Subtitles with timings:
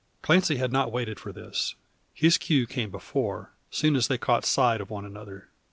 [0.23, 1.75] Clancy had not waited for this;
[2.15, 5.49] his cue came before, soon as they caught sight of one another.